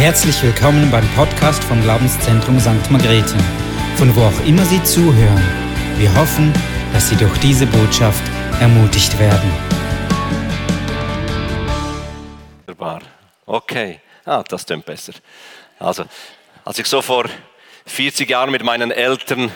[0.00, 2.90] Herzlich willkommen beim Podcast vom Glaubenszentrum St.
[2.90, 3.36] Margrethe,
[3.96, 5.44] von wo auch immer Sie zuhören.
[5.98, 6.54] Wir hoffen,
[6.94, 8.22] dass Sie durch diese Botschaft
[8.62, 9.52] ermutigt werden.
[12.64, 13.02] Wunderbar.
[13.44, 14.00] Okay.
[14.24, 15.12] Ah, das klingt besser.
[15.78, 16.06] Also,
[16.64, 17.26] als ich so vor
[17.84, 19.52] 40 Jahren mit meinen Eltern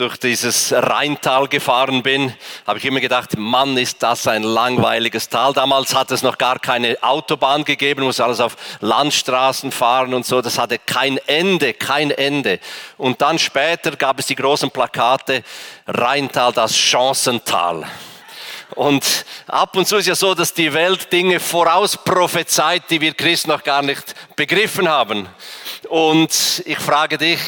[0.00, 2.34] durch dieses Rheintal gefahren bin,
[2.66, 5.52] habe ich immer gedacht, Mann, ist das ein langweiliges Tal.
[5.52, 10.40] Damals hat es noch gar keine Autobahn gegeben, muss alles auf Landstraßen fahren und so.
[10.40, 12.60] Das hatte kein Ende, kein Ende.
[12.96, 15.42] Und dann später gab es die großen Plakate,
[15.86, 17.86] Rheintal, das Chancental.
[18.74, 23.12] Und ab und zu ist ja so, dass die Welt Dinge voraus prophezeit, die wir
[23.12, 25.28] Christen noch gar nicht begriffen haben.
[25.90, 27.40] Und ich frage dich,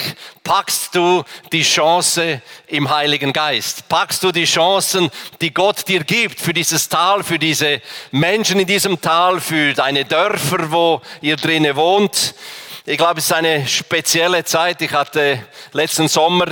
[0.42, 3.88] packst du die Chance im Heiligen Geist?
[3.88, 8.66] Packst du die Chancen, die Gott dir gibt für dieses Tal, für diese Menschen in
[8.66, 12.34] diesem Tal, für deine Dörfer, wo ihr drinnen wohnt?
[12.84, 14.82] Ich glaube, es ist eine spezielle Zeit.
[14.82, 15.38] Ich hatte
[15.73, 16.46] letzten Sommer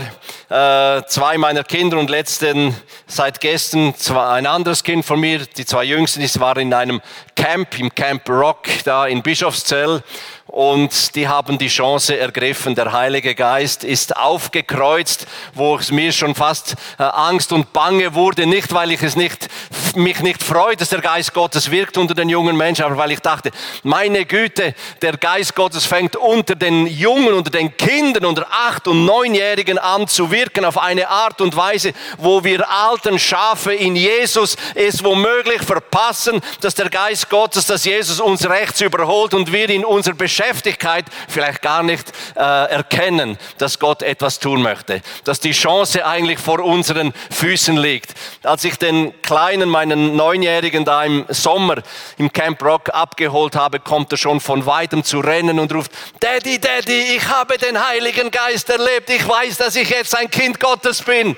[0.49, 2.73] äh, zwei meiner Kinder und letzten,
[3.09, 7.01] seit gestern zwei, ein anderes Kind von mir, die zwei Jüngsten, die waren in einem
[7.35, 10.05] Camp, im Camp Rock, da in Bischofszell
[10.51, 12.75] und die haben die Chance ergriffen.
[12.75, 18.47] Der Heilige Geist ist aufgekreuzt, wo es mir schon fast äh, Angst und Bange wurde,
[18.47, 19.49] nicht weil ich es nicht,
[19.95, 23.21] mich nicht freue, dass der Geist Gottes wirkt unter den jungen Menschen, aber weil ich
[23.21, 23.53] dachte,
[23.85, 29.05] meine Güte, der Geist Gottes fängt unter den Jungen, unter den Kindern, unter acht und
[29.05, 34.57] neunjährigen an zu wirken auf eine Art und Weise, wo wir alten Schafe in Jesus
[34.75, 39.85] es womöglich verpassen, dass der Geist Gottes, dass Jesus uns rechts überholt und wir in
[39.85, 45.53] unser Beschäftigung Geschäftigkeit vielleicht gar nicht äh, erkennen, dass Gott etwas tun möchte, dass die
[45.53, 48.15] Chance eigentlich vor unseren Füßen liegt.
[48.43, 51.83] Als ich den Kleinen, meinen Neunjährigen da im Sommer
[52.17, 56.59] im Camp Rock abgeholt habe, kommt er schon von weitem zu rennen und ruft, Daddy,
[56.59, 61.03] Daddy, ich habe den Heiligen Geist erlebt, ich weiß, dass ich jetzt ein Kind Gottes
[61.03, 61.37] bin.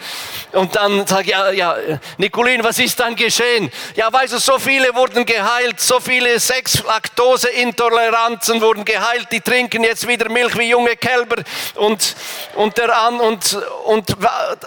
[0.53, 1.77] Und dann sage ich, ja, ja,
[2.19, 3.73] Nicolin, was ist dann geschehen?
[3.97, 10.07] Ja, weißt du, so viele wurden geheilt, so viele Sex-Laktose-Intoleranzen wurden geheilt die trinken jetzt
[10.07, 11.43] wieder Milch wie junge Kälber
[11.77, 12.15] und,
[12.57, 14.17] und der an und, und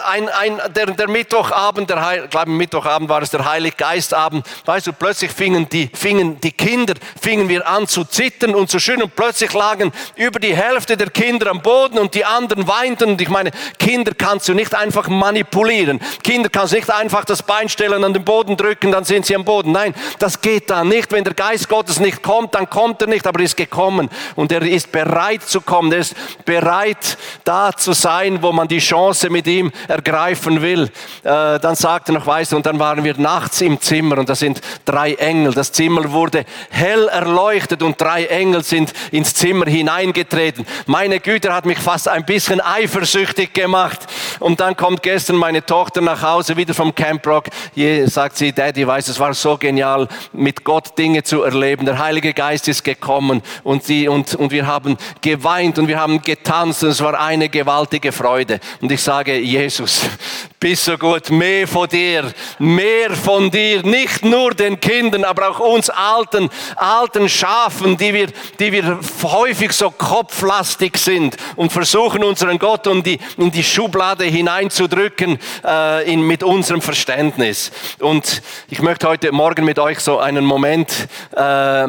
[0.04, 4.92] ein, ein, der, der Mittwochabend, der Heil, glaube Mittwochabend war es der Heiliggeistabend, weißt du,
[4.92, 9.14] plötzlich fingen die, fingen die Kinder, fingen wir an zu zittern und zu schön und
[9.14, 13.28] plötzlich lagen über die Hälfte der Kinder am Boden und die anderen weinten und ich
[13.28, 18.02] meine, Kinder kannst du nicht einfach manipulieren, Kinder kannst du nicht einfach das Bein stellen,
[18.02, 21.22] an den Boden drücken, dann sind sie am Boden, nein, das geht da nicht, wenn
[21.22, 24.62] der Geist Gottes nicht kommt, dann kommt er nicht, aber er ist gekommen und er
[24.62, 25.92] ist bereit zu kommen.
[25.92, 30.84] Er ist bereit, da zu sein, wo man die Chance mit ihm ergreifen will.
[31.22, 34.34] Äh, dann sagte noch, weißt du, und dann waren wir nachts im Zimmer und da
[34.34, 35.52] sind drei Engel.
[35.54, 40.66] Das Zimmer wurde hell erleuchtet und drei Engel sind ins Zimmer hineingetreten.
[40.86, 44.00] Meine Güte hat mich fast ein bisschen eifersüchtig gemacht.
[44.40, 47.46] Und dann kommt gestern meine Tochter nach Hause, wieder vom Camp Rock.
[47.74, 51.86] Je, sagt sie, Daddy, weiß, es war so genial, mit Gott Dinge zu erleben.
[51.86, 56.22] Der Heilige Geist ist gekommen und die und, und wir haben geweint und wir haben
[56.22, 58.60] getanzt und es war eine gewaltige Freude.
[58.80, 60.02] Und ich sage, Jesus,
[60.60, 65.60] bist so gut, mehr von dir, mehr von dir, nicht nur den Kindern, aber auch
[65.60, 68.28] uns alten, alten Schafen, die wir,
[68.58, 74.24] die wir häufig so kopflastig sind und versuchen unseren Gott um die, in die Schublade
[74.24, 77.70] hineinzudrücken äh, in, mit unserem Verständnis.
[78.00, 81.86] Und ich möchte heute Morgen mit euch so einen Moment äh,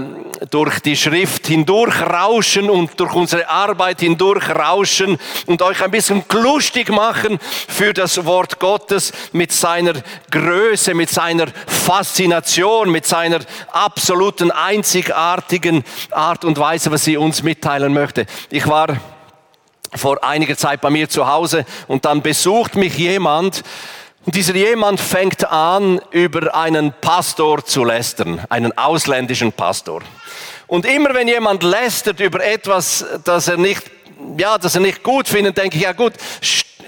[0.50, 6.24] durch die Schrift hindurch rauschen und durch unsere Arbeit hindurch rauschen und euch ein bisschen
[6.34, 9.94] lustig machen für das Wort Gottes mit seiner
[10.32, 13.40] Größe, mit seiner Faszination, mit seiner
[13.72, 18.26] absoluten einzigartigen Art und Weise, was sie uns mitteilen möchte.
[18.50, 18.98] Ich war
[19.96, 23.64] vor einiger Zeit bei mir zu Hause und dann besucht mich jemand,
[24.26, 30.02] und dieser jemand fängt an, über einen Pastor zu lästern, einen ausländischen Pastor.
[30.68, 33.84] Und immer wenn jemand lästert über etwas, das er nicht,
[34.38, 36.14] ja, das er nicht gut findet, denke ich, ja gut,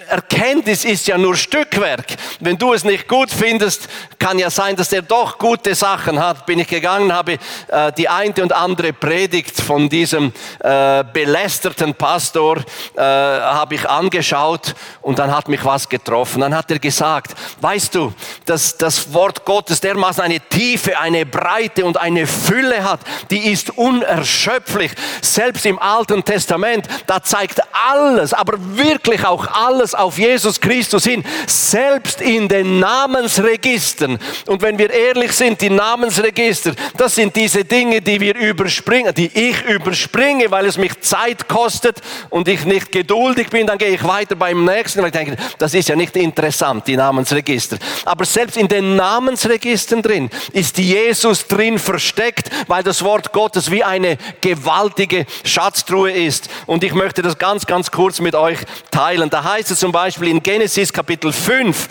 [0.09, 2.15] Erkenntnis ist ja nur Stückwerk.
[2.39, 6.45] Wenn du es nicht gut findest, kann ja sein, dass er doch gute Sachen hat.
[6.45, 7.33] Bin ich gegangen, habe
[7.67, 12.57] äh, die eine und andere Predigt von diesem äh, belästerten Pastor
[12.95, 16.41] äh, habe ich angeschaut und dann hat mich was getroffen.
[16.41, 18.13] Dann hat er gesagt, weißt du,
[18.45, 23.77] dass das Wort Gottes dermaßen eine Tiefe, eine Breite und eine Fülle hat, die ist
[23.77, 24.91] unerschöpflich.
[25.21, 31.23] Selbst im Alten Testament, da zeigt alles, aber wirklich auch alles auf Jesus Christus hin,
[31.47, 34.17] selbst in den Namensregistern.
[34.47, 39.31] Und wenn wir ehrlich sind, die Namensregister, das sind diese Dinge, die wir überspringen, die
[39.33, 44.03] ich überspringe, weil es mich Zeit kostet und ich nicht geduldig bin, dann gehe ich
[44.03, 47.77] weiter beim nächsten, weil ich denke, das ist ja nicht interessant, die Namensregister.
[48.05, 53.83] Aber selbst in den Namensregistern drin ist Jesus drin versteckt, weil das Wort Gottes wie
[53.83, 56.49] eine gewaltige Schatztruhe ist.
[56.65, 58.59] Und ich möchte das ganz, ganz kurz mit euch
[58.91, 59.29] teilen.
[59.29, 61.87] Da heißt es zum Beispiel in Genesis Kapitel 5,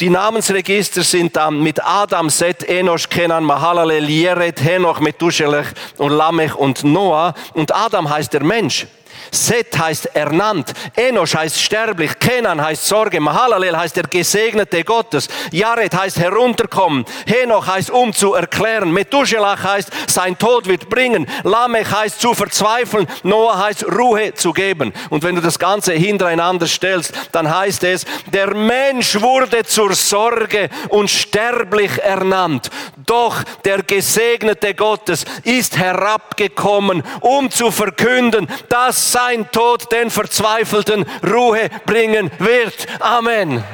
[0.00, 5.64] die Namensregister sind dann mit Adam, Seth, Enosh, Kenan, Mahalalel, Jered, Henoch, Methuselah
[5.98, 7.34] und Lamech und Noah.
[7.54, 8.86] Und Adam heißt der Mensch.
[9.30, 15.94] Seth heißt ernannt, Enosh heißt sterblich, Kenan heißt Sorge, Mahalalel heißt der Gesegnete Gottes, Jared
[15.94, 22.20] heißt herunterkommen, Henoch heißt um zu erklären, Methuselah heißt sein Tod wird bringen, Lamech heißt
[22.20, 24.92] zu verzweifeln, Noah heißt Ruhe zu geben.
[25.10, 30.68] Und wenn du das Ganze hintereinander stellst, dann heißt es, der Mensch wurde zur Sorge
[30.88, 32.70] und sterblich ernannt.
[33.06, 41.68] Doch der Gesegnete Gottes ist herabgekommen, um zu verkünden, dass sein Tod den Verzweifelten Ruhe
[41.84, 42.86] bringen wird.
[43.00, 43.64] Amen.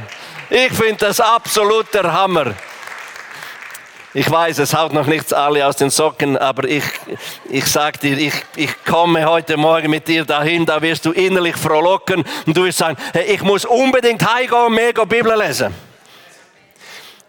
[0.48, 2.54] Ich finde das absolut der Hammer.
[4.14, 6.84] Ich weiß, es haut noch nichts alle aus den Socken, aber ich,
[7.50, 11.56] ich sag dir, ich, ich komme heute Morgen mit dir dahin, da wirst du innerlich
[11.56, 15.74] frohlocken und du wirst sagen, hey, ich muss unbedingt heimgehen und mehr Bibel lesen.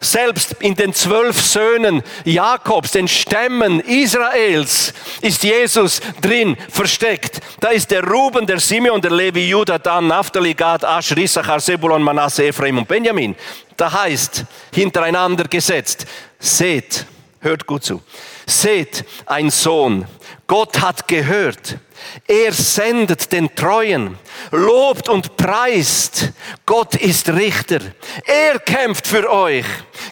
[0.05, 7.39] Selbst in den zwölf Söhnen Jakobs, den Stämmen Israels, ist Jesus drin versteckt.
[7.59, 12.03] Da ist der Ruben, der Simeon, der Levi, Judah, Dan, Naphtali, Gad, Asher, Issachar, Sebulon,
[12.03, 13.35] Manasse, Ephraim und Benjamin.
[13.77, 16.05] Da heißt, hintereinander gesetzt,
[16.37, 17.07] seht,
[17.39, 17.99] hört gut zu,
[18.45, 20.05] seht, ein Sohn,
[20.45, 21.79] Gott hat gehört,
[22.27, 24.17] er sendet den Treuen,
[24.51, 26.31] lobt und preist.
[26.65, 27.79] Gott ist Richter.
[28.25, 29.65] Er kämpft für euch,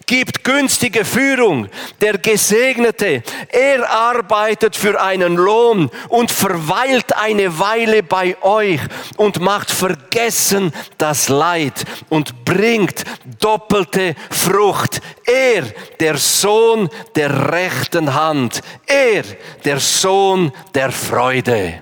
[0.06, 1.68] gibt günstige Führung.
[2.00, 8.80] Der Gesegnete, er arbeitet für einen Lohn und verweilt eine Weile bei euch
[9.16, 13.04] und macht vergessen das Leid und bringt
[13.40, 15.00] doppelte Frucht.
[15.26, 15.64] Er,
[16.00, 18.60] der Sohn der rechten Hand.
[18.86, 19.24] Er,
[19.64, 21.73] der Sohn der Freude.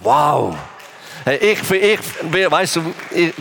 [0.00, 0.56] Wow.
[1.40, 2.00] Ich, ich,
[2.50, 3.34] weißt du, ich,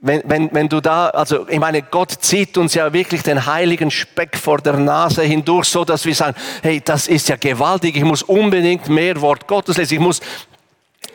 [0.00, 3.90] wenn, wenn, wenn du da, also ich meine, Gott zieht uns ja wirklich den heiligen
[3.90, 8.04] Speck vor der Nase hindurch, so dass wir sagen, hey, das ist ja gewaltig, ich
[8.04, 10.20] muss unbedingt mehr Wort Gottes lesen, ich muss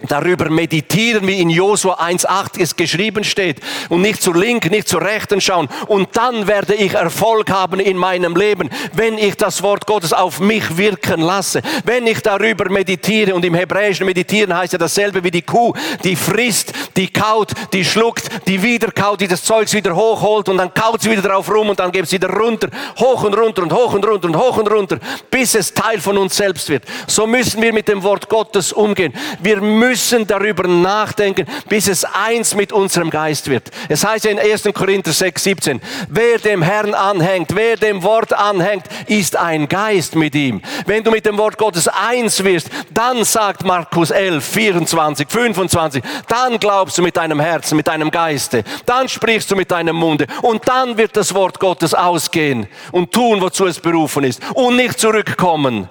[0.07, 3.59] darüber meditieren, wie in Josua 1.8 es geschrieben steht
[3.89, 5.69] und nicht zur linken, nicht zur rechten schauen.
[5.88, 10.39] Und dann werde ich Erfolg haben in meinem Leben, wenn ich das Wort Gottes auf
[10.39, 13.36] mich wirken lasse, wenn ich darüber meditiere.
[13.36, 17.86] Und im Hebräischen meditieren heißt ja dasselbe wie die Kuh, die frisst, die kaut, die
[17.86, 21.50] schluckt, die wieder kaut, die das Zeugs wieder hochholt und dann kaut sie wieder drauf
[21.50, 22.69] rum und dann gibt es wieder runter,
[23.00, 25.00] hoch und runter und hoch und runter und hoch und runter,
[25.30, 26.83] bis es Teil von uns selbst wird.
[27.07, 29.13] So müssen wir mit dem Wort Gottes umgehen.
[29.42, 33.70] Wir müssen müssen darüber nachdenken, bis es eins mit unserem Geist wird.
[33.90, 34.64] Es heißt in 1.
[34.74, 40.34] Korinther 6, 17, wer dem Herrn anhängt, wer dem Wort anhängt, ist ein Geist mit
[40.34, 40.62] ihm.
[40.86, 46.58] Wenn du mit dem Wort Gottes eins wirst, dann sagt Markus 11, 24, 25, dann
[46.58, 50.66] glaubst du mit deinem Herzen, mit deinem Geiste, dann sprichst du mit deinem Munde und
[50.70, 55.90] dann wird das Wort Gottes ausgehen und tun, wozu es berufen ist und nicht zurückkommen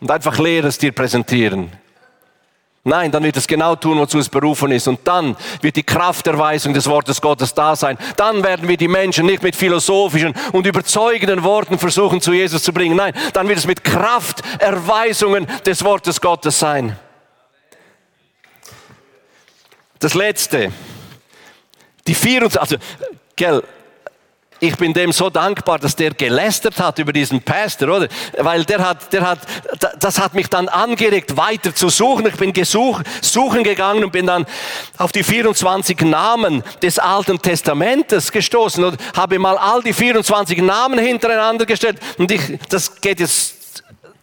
[0.00, 1.70] und einfach Leeres dir präsentieren.
[2.82, 4.88] Nein, dann wird es genau tun, wozu es berufen ist.
[4.88, 7.98] Und dann wird die Krafterweisung des Wortes Gottes da sein.
[8.16, 12.72] Dann werden wir die Menschen nicht mit philosophischen und überzeugenden Worten versuchen, zu Jesus zu
[12.72, 12.96] bringen.
[12.96, 16.98] Nein, dann wird es mit Krafterweisungen des Wortes Gottes sein.
[19.98, 20.72] Das Letzte.
[22.06, 22.76] Die 24, also,
[23.36, 23.62] gell,
[24.60, 28.08] ich bin dem so dankbar, dass der gelästert hat über diesen Pastor, oder?
[28.38, 29.40] Weil der hat, der hat,
[29.98, 32.26] das hat mich dann angeregt, weiter zu suchen.
[32.26, 34.46] Ich bin gesuch, suchen gegangen und bin dann
[34.98, 40.98] auf die 24 Namen des Alten Testamentes gestoßen und habe mal all die 24 Namen
[40.98, 41.98] hintereinander gestellt.
[42.18, 43.59] Und ich, das geht jetzt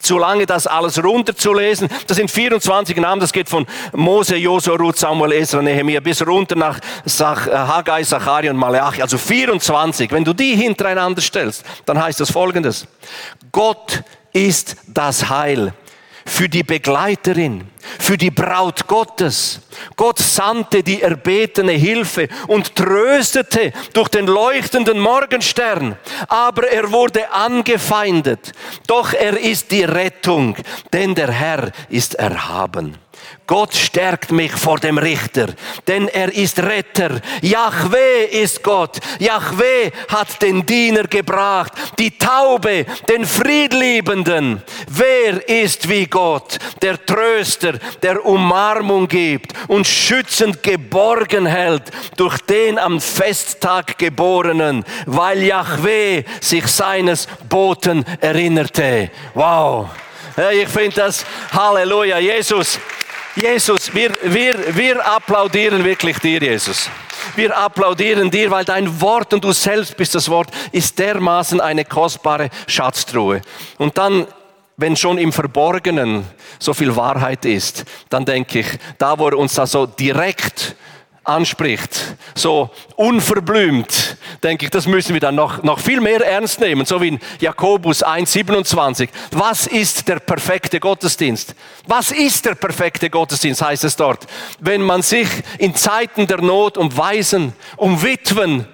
[0.07, 1.89] zu lange, das alles runterzulesen.
[2.07, 6.55] Das sind 24 Namen, das geht von Mose, Josua, Ruth, Samuel, Esra, Nehemiah bis runter
[6.55, 9.01] nach Sach, äh, Haggai, Zachariah und Malachi.
[9.01, 10.11] Also 24.
[10.11, 12.87] Wenn du die hintereinander stellst, dann heißt das folgendes.
[13.51, 15.73] Gott ist das Heil
[16.27, 19.61] für die Begleiterin, für die Braut Gottes.
[19.95, 25.97] Gott sandte die erbetene Hilfe und tröstete durch den leuchtenden Morgenstern.
[26.27, 28.51] Aber er wurde angefeindet.
[28.87, 30.57] Doch er ist die Rettung,
[30.91, 32.97] denn der Herr ist erhaben.
[33.47, 35.47] Gott stärkt mich vor dem Richter,
[35.87, 37.21] denn er ist Retter.
[37.41, 38.97] Yahweh ist Gott.
[39.19, 44.61] Yahweh hat den Diener gebracht, die Taube, den Friedliebenden.
[44.89, 51.83] Wer ist wie Gott, der Tröster, der Umarmung gibt und schützend geborgen hält
[52.17, 59.09] durch den am Festtag Geborenen, weil Yahweh sich seines Boten erinnerte.
[59.33, 59.87] Wow.
[60.51, 62.77] Ich finde das, Halleluja, Jesus.
[63.39, 66.89] Jesus, wir, wir, wir applaudieren wirklich dir, Jesus.
[67.35, 71.85] Wir applaudieren dir, weil dein Wort und du selbst bist das Wort, ist dermaßen eine
[71.85, 73.41] kostbare Schatztruhe.
[73.77, 74.25] Und dann,
[74.75, 76.25] wenn schon im Verborgenen
[76.57, 78.67] so viel Wahrheit ist, dann denke ich,
[78.97, 80.75] da wo er uns da so direkt
[81.27, 86.85] anspricht, so unverblümt, denke ich, das müssen wir dann noch, noch viel mehr ernst nehmen,
[86.85, 89.09] so wie in Jakobus 1,27.
[89.31, 91.55] Was ist der perfekte Gottesdienst?
[91.85, 94.25] Was ist der perfekte Gottesdienst, heißt es dort?
[94.59, 98.65] Wenn man sich in Zeiten der Not um Waisen, um Witwen,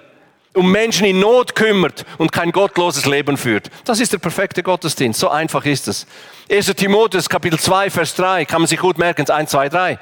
[0.54, 3.70] um Menschen in Not kümmert und kein gottloses Leben führt.
[3.84, 5.18] Das ist der perfekte Gottesdienst.
[5.18, 6.06] So einfach ist es.
[6.50, 6.66] 1.
[6.76, 9.98] Timotheus Kapitel 2, Vers 3, kann man sich gut merken, 1, 2, 3.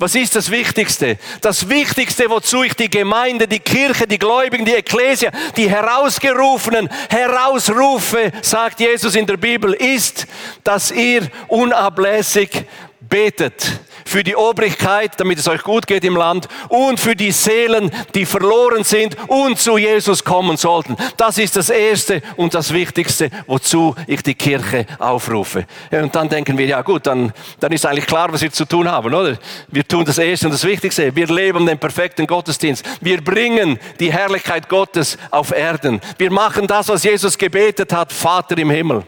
[0.00, 1.18] Was ist das Wichtigste?
[1.42, 8.32] Das Wichtigste, wozu ich die Gemeinde, die Kirche, die Gläubigen, die Ekklesia, die Herausgerufenen herausrufe,
[8.40, 10.26] sagt Jesus in der Bibel, ist,
[10.64, 12.64] dass ihr unablässig
[12.98, 17.90] betet für die Obrigkeit, damit es euch gut geht im Land und für die Seelen,
[18.14, 20.96] die verloren sind und zu Jesus kommen sollten.
[21.16, 25.66] Das ist das Erste und das Wichtigste, wozu ich die Kirche aufrufe.
[25.90, 28.90] Und dann denken wir, ja gut, dann, dann ist eigentlich klar, was wir zu tun
[28.90, 29.38] haben, oder?
[29.68, 31.14] Wir tun das Erste und das Wichtigste.
[31.14, 32.84] Wir leben den perfekten Gottesdienst.
[33.00, 36.00] Wir bringen die Herrlichkeit Gottes auf Erden.
[36.18, 39.04] Wir machen das, was Jesus gebetet hat, Vater im Himmel.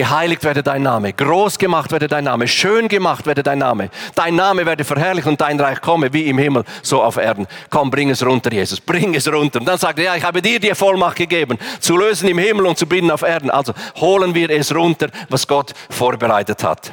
[0.00, 3.90] Geheiligt werde dein Name, groß gemacht werde dein Name, schön gemacht werde dein Name.
[4.14, 7.46] Dein Name werde verherrlicht und dein Reich komme wie im Himmel, so auf Erden.
[7.68, 9.60] Komm, bring es runter, Jesus, bring es runter.
[9.60, 12.64] Und dann sagt er, ja, ich habe dir die Vollmacht gegeben, zu lösen im Himmel
[12.64, 13.50] und zu binden auf Erden.
[13.50, 16.90] Also holen wir es runter, was Gott vorbereitet hat.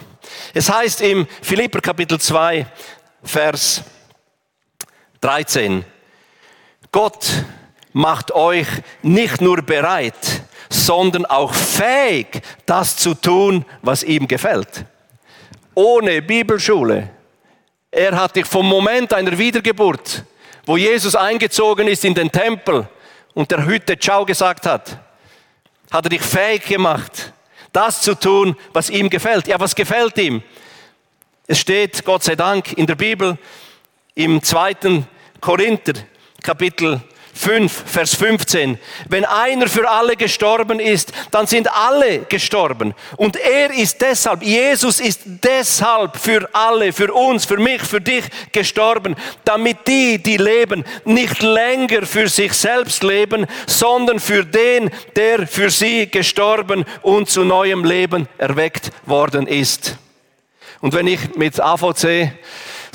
[0.54, 2.66] Es heißt im Philipper Kapitel 2,
[3.24, 3.84] Vers
[5.22, 5.86] 13,
[6.92, 7.26] Gott
[7.94, 8.68] macht euch
[9.02, 14.86] nicht nur bereit, sondern auch fähig, das zu tun, was ihm gefällt.
[15.74, 17.10] Ohne Bibelschule.
[17.92, 20.24] Er hat dich vom Moment einer Wiedergeburt,
[20.66, 22.88] wo Jesus eingezogen ist in den Tempel
[23.34, 25.00] und der Hütte Ciao gesagt hat,
[25.92, 27.32] hat er dich fähig gemacht,
[27.72, 29.48] das zu tun, was ihm gefällt.
[29.48, 30.44] Ja, was gefällt ihm?
[31.48, 33.38] Es steht, Gott sei Dank, in der Bibel
[34.16, 35.08] im zweiten
[35.40, 35.94] Korinther
[36.44, 37.02] Kapitel
[37.38, 38.78] 5, Vers 15.
[39.08, 42.94] Wenn einer für alle gestorben ist, dann sind alle gestorben.
[43.16, 48.26] Und er ist deshalb, Jesus ist deshalb für alle, für uns, für mich, für dich
[48.52, 49.16] gestorben,
[49.46, 55.70] damit die, die leben, nicht länger für sich selbst leben, sondern für den, der für
[55.70, 59.98] sie gestorben und zu neuem Leben erweckt worden ist.
[60.82, 62.32] Und wenn ich mit AVC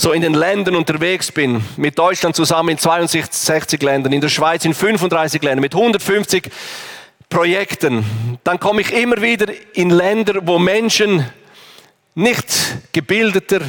[0.02, 4.64] so in den Ländern unterwegs bin, mit Deutschland zusammen in 62 Ländern, in der Schweiz
[4.64, 6.50] in 35 Ländern, mit 150
[7.28, 8.04] Projekten,
[8.42, 11.24] dann komme ich immer wieder in Länder, wo Menschen
[12.16, 12.46] nicht
[12.90, 13.60] gebildeter,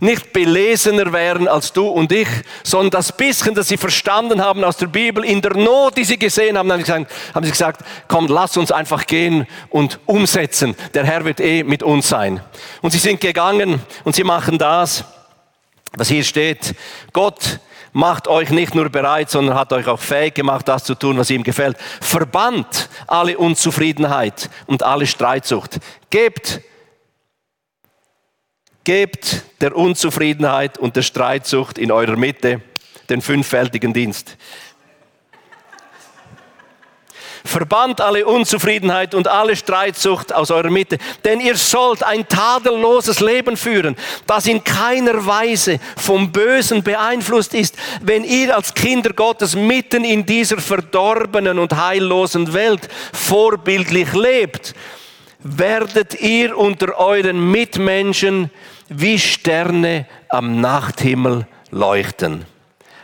[0.00, 2.28] nicht belesener wären als du und ich,
[2.62, 6.18] sondern das bisschen, das sie verstanden haben aus der Bibel, in der Not, die sie
[6.18, 10.74] gesehen haben, haben sie gesagt, komm, lass uns einfach gehen und umsetzen.
[10.94, 12.40] Der Herr wird eh mit uns sein.
[12.80, 15.04] Und sie sind gegangen und sie machen das
[15.96, 16.74] was hier steht,
[17.12, 17.60] Gott
[17.92, 21.30] macht euch nicht nur bereit, sondern hat euch auch fähig gemacht, das zu tun, was
[21.30, 21.76] ihm gefällt.
[22.00, 25.78] Verbannt alle Unzufriedenheit und alle Streitsucht.
[26.10, 26.60] Gebt,
[28.84, 32.62] gebt der Unzufriedenheit und der Streitsucht in eurer Mitte
[33.08, 34.36] den fünffältigen Dienst.
[37.44, 40.98] Verbannt alle Unzufriedenheit und alle Streitsucht aus eurer Mitte.
[41.24, 43.96] Denn ihr sollt ein tadelloses Leben führen,
[44.26, 50.24] das in keiner Weise vom Bösen beeinflusst ist, wenn ihr als Kinder Gottes mitten in
[50.24, 54.74] dieser verdorbenen und heillosen Welt vorbildlich lebt.
[55.40, 58.50] Werdet ihr unter euren Mitmenschen
[58.88, 62.44] wie Sterne am Nachthimmel leuchten.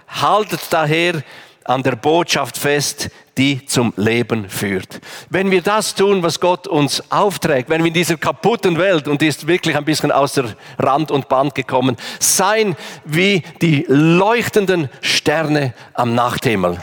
[0.08, 1.22] Haltet daher
[1.64, 5.00] an der Botschaft fest, die zum Leben führt.
[5.30, 9.22] Wenn wir das tun, was Gott uns aufträgt, wenn wir in dieser kaputten Welt, und
[9.22, 15.72] die ist wirklich ein bisschen außer Rand und Band gekommen, sein wie die leuchtenden Sterne
[15.94, 16.78] am Nachthimmel.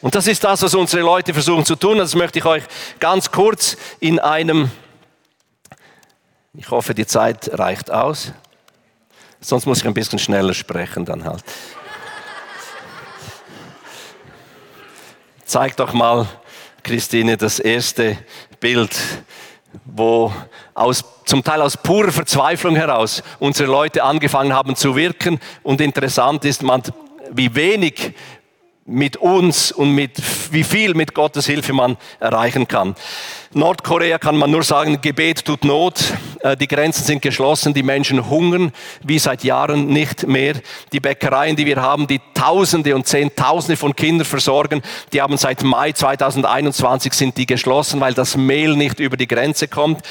[0.00, 1.98] Und das ist das, was unsere Leute versuchen zu tun.
[1.98, 2.62] Das möchte ich euch
[3.00, 4.70] ganz kurz in einem,
[6.54, 8.32] ich hoffe, die Zeit reicht aus.
[9.40, 11.42] Sonst muss ich ein bisschen schneller sprechen dann halt.
[15.50, 16.28] Zeig doch mal,
[16.84, 18.16] Christine, das erste
[18.60, 18.96] Bild,
[19.84, 20.32] wo
[20.74, 25.40] aus, zum Teil aus purer Verzweiflung heraus unsere Leute angefangen haben zu wirken.
[25.64, 26.84] Und interessant ist, man,
[27.32, 28.14] wie wenig
[28.86, 30.12] mit uns und mit
[30.50, 32.94] wie viel mit Gottes Hilfe man erreichen kann.
[33.52, 36.02] Nordkorea kann man nur sagen, Gebet tut Not,
[36.40, 38.72] äh, die Grenzen sind geschlossen, die Menschen hungern
[39.02, 40.54] wie seit Jahren nicht mehr.
[40.92, 44.82] Die Bäckereien, die wir haben, die Tausende und Zehntausende von Kindern versorgen,
[45.12, 49.68] die haben seit Mai 2021 sind die geschlossen, weil das Mehl nicht über die Grenze
[49.68, 50.02] kommt.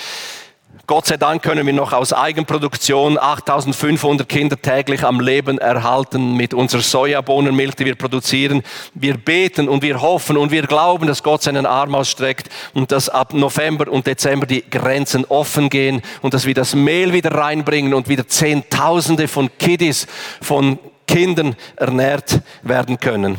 [0.90, 6.56] Gott sei Dank können wir noch aus Eigenproduktion 8500 Kinder täglich am Leben erhalten mit
[6.56, 8.64] unserer Sojabohnenmilch, die wir produzieren.
[8.96, 13.08] Wir beten und wir hoffen und wir glauben, dass Gott seinen Arm ausstreckt und dass
[13.08, 17.94] ab November und Dezember die Grenzen offen gehen und dass wir das Mehl wieder reinbringen
[17.94, 20.08] und wieder Zehntausende von Kiddies,
[20.42, 23.38] von Kindern ernährt werden können.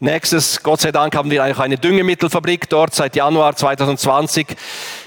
[0.00, 4.48] Nächstes, Gott sei Dank haben wir eigentlich eine Düngemittelfabrik dort seit Januar 2020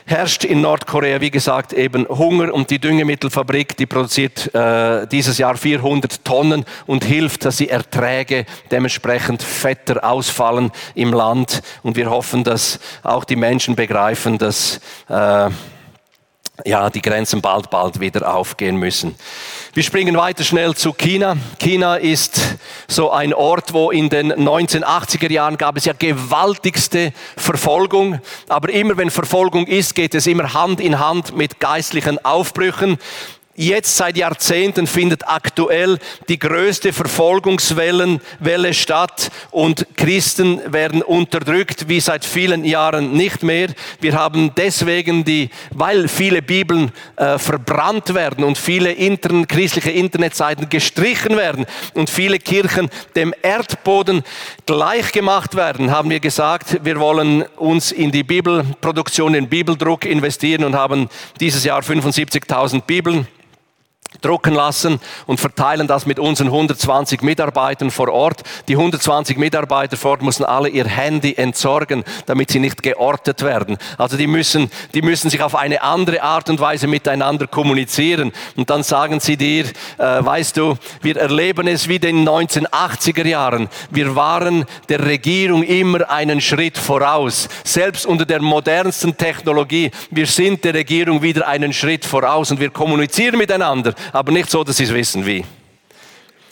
[0.05, 5.57] herrscht in Nordkorea, wie gesagt, eben Hunger und die Düngemittelfabrik, die produziert äh, dieses Jahr
[5.57, 11.61] 400 Tonnen und hilft, dass die Erträge dementsprechend fetter ausfallen im Land.
[11.81, 15.49] Und wir hoffen, dass auch die Menschen begreifen, dass äh,
[16.63, 19.15] ja, die Grenzen bald, bald wieder aufgehen müssen.
[19.73, 21.35] Wir springen weiter schnell zu China.
[21.59, 22.39] China ist
[22.87, 28.21] so ein Ort, wo in den 1980er Jahren gab es ja gewaltigste Verfolgung.
[28.47, 32.97] Aber immer wenn Verfolgung ist, geht es immer Hand in Hand mit geistlichen Aufbrüchen.
[33.57, 35.97] Jetzt seit Jahrzehnten findet aktuell
[36.27, 43.69] die größte Verfolgungswelle statt und Christen werden unterdrückt wie seit vielen Jahren nicht mehr.
[44.01, 50.67] Wir haben deswegen die, weil viele Bibeln äh, verbrannt werden und viele intern, christliche Internetseiten
[50.67, 54.23] gestrichen werden und viele Kirchen dem Erdboden
[54.65, 60.75] gleichgemacht werden, haben wir gesagt, wir wollen uns in die Bibelproduktion, in Bibeldruck investieren und
[60.75, 61.07] haben
[61.39, 63.25] dieses Jahr 75.000 Bibeln
[64.21, 68.43] drucken lassen und verteilen das mit unseren 120 Mitarbeitern vor Ort.
[68.67, 73.77] Die 120 Mitarbeiter vor Ort müssen alle ihr Handy entsorgen, damit sie nicht geortet werden.
[73.97, 78.31] Also die müssen, die müssen sich auf eine andere Art und Weise miteinander kommunizieren.
[78.55, 83.25] Und dann sagen sie dir, äh, weißt du, wir erleben es wie in den 1980er
[83.25, 83.69] Jahren.
[83.89, 87.47] Wir waren der Regierung immer einen Schritt voraus.
[87.63, 89.91] Selbst unter der modernsten Technologie.
[90.11, 94.63] Wir sind der Regierung wieder einen Schritt voraus und wir kommunizieren miteinander aber nicht so,
[94.63, 95.45] dass sie es wissen wie.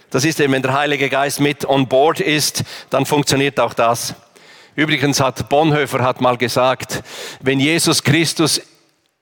[0.09, 4.13] Das ist eben, wenn der Heilige Geist mit on board ist, dann funktioniert auch das.
[4.75, 7.03] Übrigens hat Bonhoeffer hat mal gesagt,
[7.41, 8.61] wenn Jesus Christus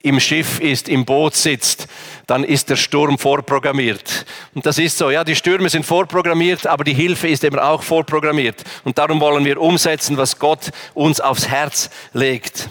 [0.03, 1.87] im Schiff ist, im Boot sitzt,
[2.27, 4.25] dann ist der Sturm vorprogrammiert.
[4.55, 7.83] Und das ist so, ja, die Stürme sind vorprogrammiert, aber die Hilfe ist eben auch
[7.83, 8.63] vorprogrammiert.
[8.83, 12.69] Und darum wollen wir umsetzen, was Gott uns aufs Herz legt.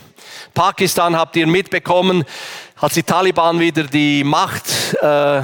[0.55, 2.25] Pakistan habt ihr mitbekommen,
[2.81, 4.65] als die Taliban wieder die Macht
[5.03, 5.43] äh,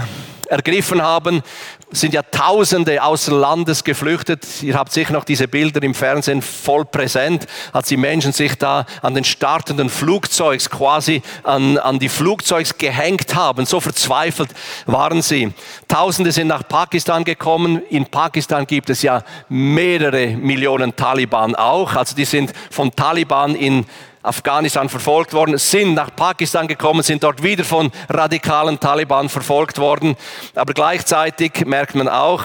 [0.49, 1.43] ergriffen haben,
[1.91, 4.45] sind ja Tausende außer Landes geflüchtet.
[4.63, 8.87] Ihr habt sicher noch diese Bilder im Fernsehen voll präsent, als die Menschen sich da
[9.03, 13.67] an den startenden Flugzeugs quasi an, an die Flugzeugs gehängt haben.
[13.67, 14.51] So verzweifelt
[14.87, 15.53] waren sie.
[15.89, 17.83] Tausende sind nach Pakistan gekommen.
[17.91, 21.95] In Pakistan gibt es ja mehrere Millionen Taliban auch.
[21.95, 23.87] Also die sind vom Taliban in
[24.27, 30.17] Afghanistan verfolgt worden, sind nach Pakistan gekommen, sind dort wieder von radikalen Taliban verfolgt worden.
[30.55, 32.45] Aber gleichzeitig merkt man auch,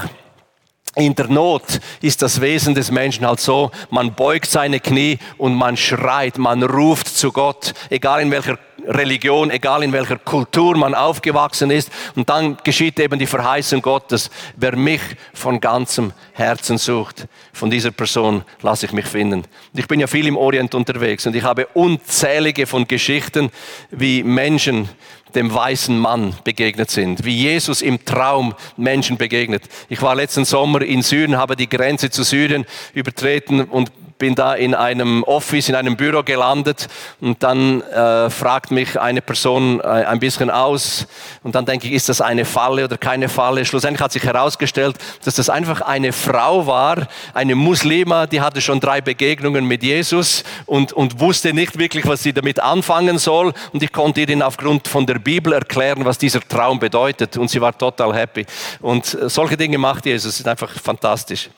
[0.96, 5.56] in der Not ist das Wesen des Menschen halt so, man beugt seine Knie und
[5.56, 10.94] man schreit, man ruft zu Gott, egal in welcher Religion, egal in welcher Kultur man
[10.94, 11.92] aufgewachsen ist.
[12.16, 15.02] Und dann geschieht eben die Verheißung Gottes, wer mich
[15.34, 19.44] von ganzem Herzen sucht, von dieser Person lasse ich mich finden.
[19.74, 23.52] Ich bin ja viel im Orient unterwegs und ich habe unzählige von Geschichten,
[23.92, 24.90] wie Menschen
[25.36, 29.64] dem weißen Mann begegnet sind, wie Jesus im Traum Menschen begegnet.
[29.90, 34.54] Ich war letzten Sommer in Syrien, habe die Grenze zu Syrien übertreten und bin da
[34.54, 36.88] in einem Office, in einem Büro gelandet
[37.22, 41.08] und dann äh, fragt mich eine Person äh, ein bisschen aus
[41.42, 43.66] und dann denke ich, ist das eine Falle oder keine Falle?
[43.66, 48.80] Schlussendlich hat sich herausgestellt, dass das einfach eine Frau war, eine Muslima, die hatte schon
[48.80, 53.82] drei Begegnungen mit Jesus und, und wusste nicht wirklich, was sie damit anfangen soll und
[53.82, 57.76] ich konnte ihnen aufgrund von der Bibel erklären, was dieser Traum bedeutet und sie war
[57.76, 58.46] total happy.
[58.82, 61.50] Und äh, solche Dinge macht Jesus, ist einfach fantastisch.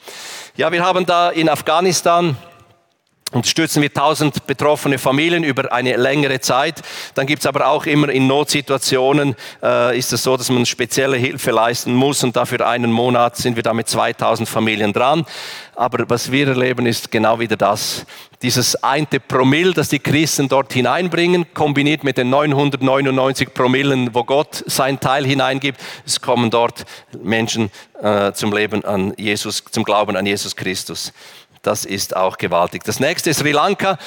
[0.55, 2.37] Ja, wir haben da in Afghanistan
[3.33, 6.81] unterstützen wir tausend betroffene Familien über eine längere Zeit.
[7.15, 11.17] Dann gibt es aber auch immer in Notsituationen, äh, ist es so, dass man spezielle
[11.17, 15.25] Hilfe leisten muss und dafür einen Monat sind wir da mit 2000 Familien dran.
[15.75, 18.05] Aber was wir erleben, ist genau wieder das.
[18.43, 24.63] Dieses eine Promille, das die Christen dort hineinbringen, kombiniert mit den 999 Promillen, wo Gott
[24.67, 26.83] sein Teil hineingibt, es kommen dort
[27.23, 31.11] Menschen äh, zum Leben an Jesus, zum Glauben an Jesus Christus.
[31.63, 32.83] Das ist auch gewaltig.
[32.83, 33.97] Das nächste ist Sri Lanka.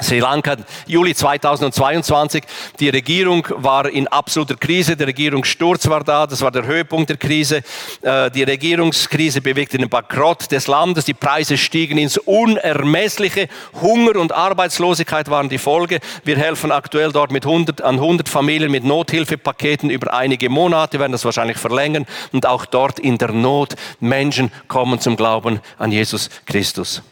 [0.00, 0.56] Sri Lanka,
[0.86, 2.44] Juli 2022.
[2.78, 4.96] Die Regierung war in absoluter Krise.
[4.96, 6.26] Der Regierungssturz war da.
[6.26, 7.62] Das war der Höhepunkt der Krise.
[8.02, 11.04] Äh, die Regierungskrise bewegte den Bankrott des Landes.
[11.04, 13.48] Die Preise stiegen ins Unermessliche.
[13.82, 15.98] Hunger und Arbeitslosigkeit waren die Folge.
[16.24, 21.12] Wir helfen aktuell dort mit 100, an 100 Familien mit Nothilfepaketen über einige Monate, werden
[21.12, 22.06] das wahrscheinlich verlängern.
[22.32, 27.02] Und auch dort in der Not Menschen kommen zum Glauben an Jesus Christus.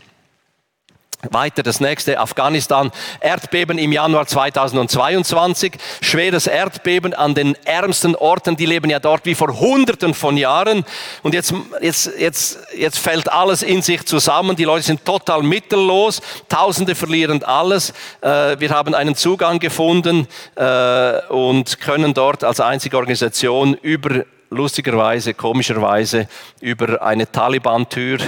[1.30, 8.66] Weiter das nächste, Afghanistan, Erdbeben im Januar 2022, schweres Erdbeben an den ärmsten Orten, die
[8.66, 10.84] leben ja dort wie vor Hunderten von Jahren.
[11.22, 16.20] Und jetzt, jetzt, jetzt, jetzt fällt alles in sich zusammen, die Leute sind total mittellos,
[16.48, 22.96] Tausende verlieren alles, äh, wir haben einen Zugang gefunden äh, und können dort als einzige
[22.96, 26.28] Organisation über lustigerweise, komischerweise
[26.60, 28.18] über eine Taliban-Tür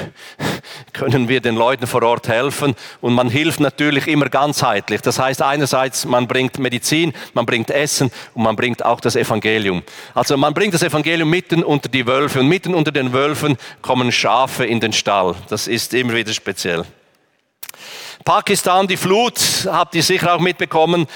[0.92, 5.00] können wir den Leuten vor Ort helfen und man hilft natürlich immer ganzheitlich.
[5.00, 9.82] Das heißt einerseits, man bringt Medizin, man bringt Essen und man bringt auch das Evangelium.
[10.14, 14.12] Also man bringt das Evangelium mitten unter die Wölfe und mitten unter den Wölfen kommen
[14.12, 15.34] Schafe in den Stall.
[15.48, 16.84] Das ist immer wieder speziell.
[18.24, 21.06] Pakistan, die Flut, habt ihr sicher auch mitbekommen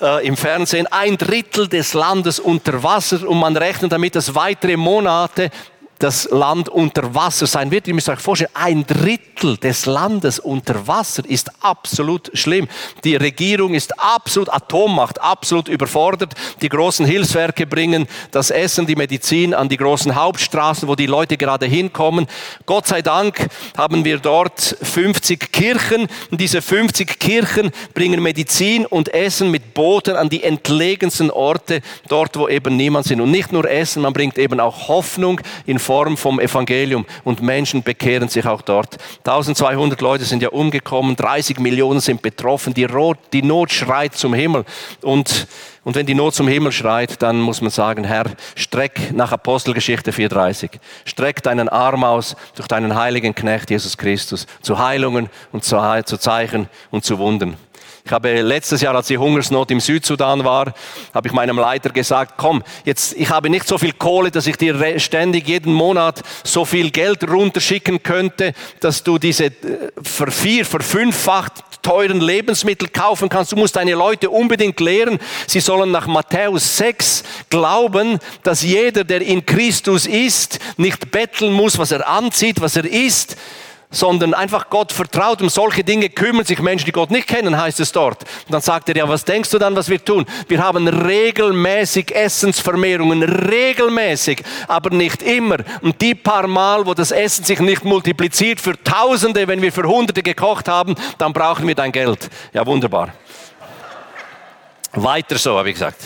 [0.00, 4.76] äh, im Fernsehen, ein Drittel des Landes unter Wasser und man rechnet damit, dass weitere
[4.76, 5.50] Monate
[5.98, 7.88] das Land unter Wasser sein wird.
[7.88, 12.68] Ihr müsst euch vorstellen, ein Drittel des Landes unter Wasser ist absolut schlimm.
[13.04, 16.34] Die Regierung ist absolut Atommacht, absolut überfordert.
[16.60, 21.36] Die großen Hilfswerke bringen das Essen, die Medizin an die großen Hauptstraßen, wo die Leute
[21.36, 22.26] gerade hinkommen.
[22.66, 26.08] Gott sei Dank haben wir dort 50 Kirchen.
[26.30, 32.36] Und diese 50 Kirchen bringen Medizin und Essen mit Booten an die entlegensten Orte, dort
[32.36, 33.20] wo eben niemand sind.
[33.20, 37.84] Und nicht nur Essen, man bringt eben auch Hoffnung in Form vom Evangelium und Menschen
[37.84, 38.96] bekehren sich auch dort.
[39.18, 44.34] 1200 Leute sind ja umgekommen, 30 Millionen sind betroffen, die, Not, die Not schreit zum
[44.34, 44.64] Himmel
[45.02, 45.46] und
[45.86, 48.24] und wenn die Not zum Himmel schreit, dann muss man sagen, Herr,
[48.56, 54.80] streck nach Apostelgeschichte 4.30, streck deinen Arm aus durch deinen heiligen Knecht Jesus Christus zu
[54.80, 55.76] Heilungen und zu
[56.18, 57.56] Zeichen und zu Wunden.
[58.06, 60.72] Ich habe letztes Jahr, als die Hungersnot im Südsudan war,
[61.12, 64.54] habe ich meinem Leiter gesagt, komm, jetzt, ich habe nicht so viel Kohle, dass ich
[64.56, 69.52] dir ständig jeden Monat so viel Geld runterschicken könnte, dass du diese äh,
[70.00, 73.50] vervier, verfünffacht teuren Lebensmittel kaufen kannst.
[73.50, 79.20] Du musst deine Leute unbedingt lehren, sie sollen nach Matthäus 6 glauben, dass jeder, der
[79.20, 83.36] in Christus ist, nicht betteln muss, was er anzieht, was er isst,
[83.96, 85.40] sondern einfach Gott vertraut.
[85.40, 88.22] Um solche Dinge kümmern sich Menschen, die Gott nicht kennen, heißt es dort.
[88.22, 90.26] Und dann sagt er, ja, was denkst du dann, was wir tun?
[90.48, 95.58] Wir haben regelmäßig Essensvermehrungen, regelmäßig, aber nicht immer.
[95.80, 99.84] Und die paar Mal, wo das Essen sich nicht multipliziert für Tausende, wenn wir für
[99.84, 102.28] Hunderte gekocht haben, dann brauchen wir dein Geld.
[102.52, 103.12] Ja, wunderbar.
[104.92, 106.02] Weiter so, habe ich gesagt.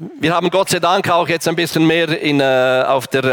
[0.00, 3.24] Wir haben Gott sei Dank auch jetzt ein bisschen mehr in, äh, auf der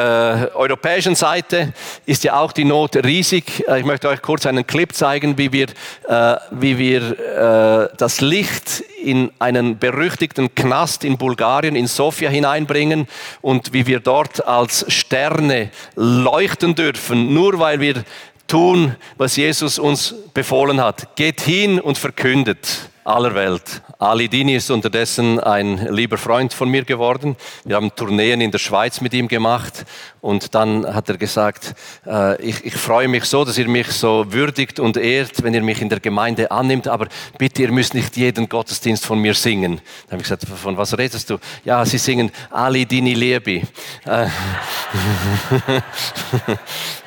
[0.51, 1.73] äh, europäischen Seite,
[2.07, 3.67] ist ja auch die Not riesig.
[3.67, 5.67] Äh, ich möchte euch kurz einen Clip zeigen, wie wir,
[6.07, 13.07] äh, wie wir äh, das Licht in einen berüchtigten Knast in Bulgarien, in Sofia hineinbringen
[13.41, 18.03] und wie wir dort als Sterne leuchten dürfen, nur weil wir
[18.47, 21.15] tun, was Jesus uns befohlen hat.
[21.15, 23.83] Geht hin und verkündet aller Welt.
[24.05, 27.35] Ali Dini ist unterdessen ein lieber Freund von mir geworden.
[27.63, 29.83] Wir haben Tourneen in der Schweiz mit ihm gemacht
[30.21, 31.73] und dann hat er gesagt,
[32.05, 35.63] äh, ich, ich freue mich so, dass ihr mich so würdigt und ehrt, wenn ihr
[35.63, 37.07] mich in der Gemeinde annimmt, aber
[37.39, 39.81] bitte, ihr müsst nicht jeden Gottesdienst von mir singen.
[40.05, 41.39] Dann habe ich gesagt, von was redest du?
[41.63, 43.63] Ja, sie singen Ali Dini Liebi.
[44.05, 44.27] Äh,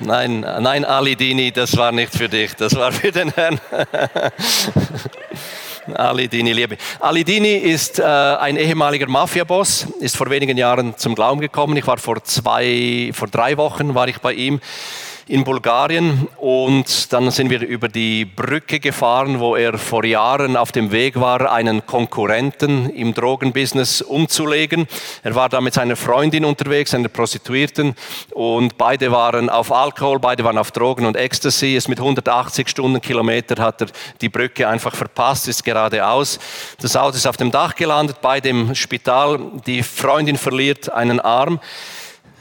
[0.01, 3.61] nein, nein, Ali Dini, das war nicht für dich, das war für den Herrn.
[5.95, 6.77] Ali Dini Liebe.
[7.01, 11.77] Ali Dini ist äh, ein ehemaliger Mafiaboss, ist vor wenigen Jahren zum Glauben gekommen.
[11.77, 14.61] Ich war vor zwei, vor drei Wochen war ich bei ihm.
[15.29, 20.73] In Bulgarien und dann sind wir über die Brücke gefahren, wo er vor Jahren auf
[20.73, 24.87] dem Weg war, einen Konkurrenten im Drogenbusiness umzulegen.
[25.23, 27.95] Er war da mit seiner Freundin unterwegs, einer Prostituierten
[28.31, 31.77] und beide waren auf Alkohol, beide waren auf Drogen und Ecstasy.
[31.77, 33.89] Es mit 180 Stundenkilometer hat er
[34.23, 36.39] die Brücke einfach verpasst, ist geradeaus.
[36.81, 39.39] Das Auto ist auf dem Dach gelandet, bei dem Spital.
[39.67, 41.61] Die Freundin verliert einen Arm.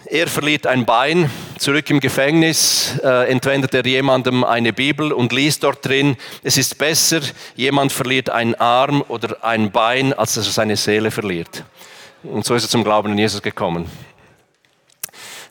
[0.10, 5.64] Er verliert ein Bein, zurück im Gefängnis äh, entwendet er jemandem eine Bibel und liest
[5.64, 7.20] dort drin, es ist besser,
[7.56, 11.66] jemand verliert einen Arm oder ein Bein, als dass er seine Seele verliert.
[12.24, 13.90] Und so ist er zum Glauben an Jesus gekommen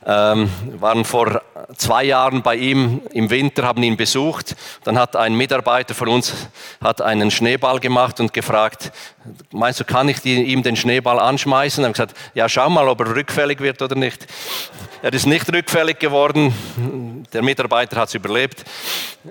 [0.06, 1.42] ähm, waren vor
[1.76, 4.54] zwei Jahren bei ihm im Winter, haben ihn besucht.
[4.84, 6.32] Dann hat ein Mitarbeiter von uns
[6.82, 8.92] hat einen Schneeball gemacht und gefragt,
[9.50, 11.82] meinst du, kann ich die, ihm den Schneeball anschmeißen?
[11.82, 14.26] Dann haben gesagt, ja, schau mal, ob er rückfällig wird oder nicht.
[15.02, 17.26] Er ist nicht rückfällig geworden.
[17.32, 18.64] Der Mitarbeiter hat es überlebt.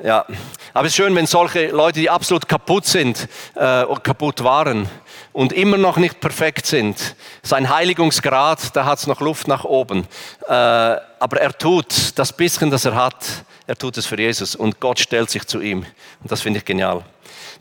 [0.03, 0.25] Ja,
[0.73, 4.89] aber es ist schön, wenn solche Leute, die absolut kaputt sind äh, oder kaputt waren,
[5.33, 7.15] und immer noch nicht perfekt sind.
[7.43, 10.07] Sein Heiligungsgrad, da hat es noch Luft nach oben.
[10.47, 13.25] Äh, aber er tut das bisschen, das er hat,
[13.67, 15.79] er tut es für Jesus und Gott stellt sich zu ihm.
[16.21, 17.03] Und das finde ich genial.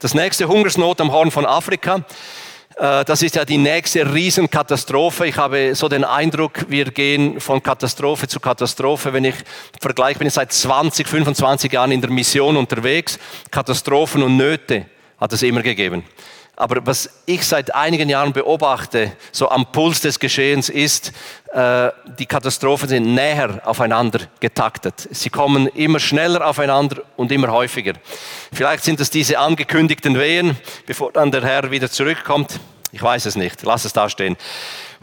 [0.01, 2.05] Das nächste Hungersnot am Horn von Afrika.
[2.77, 5.27] Äh, das ist ja die nächste Riesenkatastrophe.
[5.27, 9.13] Ich habe so den Eindruck, wir gehen von Katastrophe zu Katastrophe.
[9.13, 9.37] Wenn ich
[9.81, 13.19] vergleiche, bin ich seit 20, 25 Jahren in der Mission unterwegs.
[13.51, 14.87] Katastrophen und Nöte
[15.21, 16.05] hat es immer gegeben.
[16.57, 21.13] Aber was ich seit einigen Jahren beobachte, so am Puls des Geschehens, ist,
[21.53, 25.09] äh, die Katastrophen sind näher aufeinander getaktet.
[25.11, 27.95] Sie kommen immer schneller aufeinander und immer häufiger.
[28.53, 32.61] Vielleicht sind es diese angekündigten Wehen, bevor dann der Herr wieder zurückkommt.
[32.93, 33.63] Ich weiß es nicht.
[33.65, 34.37] Lass es da stehen.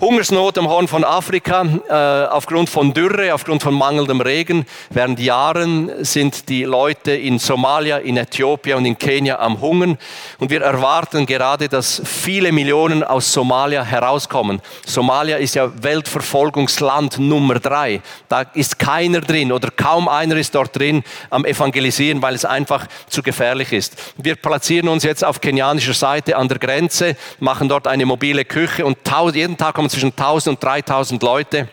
[0.02, 4.66] Hungersnot am Horn von Afrika äh, aufgrund von Dürre, aufgrund von mangelndem Regen.
[4.90, 10.00] Während Jahren sind die Leute in Somalia, in Äthiopien und in Kenia am Hungern.
[10.40, 14.60] Und wir erwarten gerade, dass viele Millionen aus Somalia herauskommen.
[14.88, 18.02] Somalia ist ja Weltverfolgungsland Nummer drei.
[18.28, 22.88] Da ist keiner drin oder kaum einer ist dort drin am Evangelisieren, weil es einfach
[23.08, 23.96] zu gefährlich ist.
[24.18, 28.84] Wir platzieren uns jetzt auf kenianischer Seite an der Grenze, machen dort eine mobile Küche
[28.84, 28.98] und
[29.36, 31.68] jeden Tag kommen zwischen 1000 und 3000 Leute